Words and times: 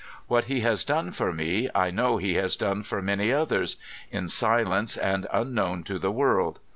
What 0.25 0.45
he 0.45 0.61
has 0.61 0.83
done 0.83 1.11
for 1.11 1.31
me, 1.31 1.69
I 1.75 1.91
know 1.91 2.17
he 2.17 2.33
has 2.33 2.55
done 2.55 2.81
for 2.81 3.03
many 3.03 3.31
others; 3.31 3.75
in 4.09 4.29
silence 4.29 4.97
and 4.97 5.27
unknown 5.31 5.83
to 5.83 5.99
the 5.99 6.11
world. 6.11 6.57